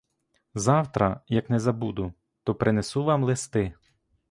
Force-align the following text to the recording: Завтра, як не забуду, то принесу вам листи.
Завтра, 0.55 1.21
як 1.27 1.49
не 1.49 1.59
забуду, 1.59 2.13
то 2.43 2.55
принесу 2.55 3.03
вам 3.03 3.23
листи. 3.23 3.73